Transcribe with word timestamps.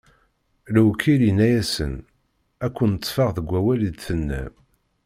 Lewkil 0.73 1.21
inna-asen: 1.29 1.93
Ad 2.65 2.71
ken-ṭṭfeɣ 2.77 3.29
deg 3.37 3.47
wawal 3.51 3.81
i 3.89 3.91
d-tennam! 3.95 4.53